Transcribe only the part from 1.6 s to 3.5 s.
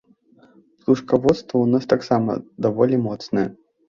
ў нас таксама даволі моцнае.